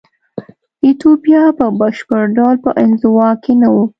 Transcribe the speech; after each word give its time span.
ایتوپیا 0.83 1.43
په 1.57 1.65
بشپړ 1.79 2.23
ډول 2.37 2.55
په 2.65 2.71
انزوا 2.83 3.29
کې 3.43 3.53
نه 3.61 3.67
وه. 3.73 3.83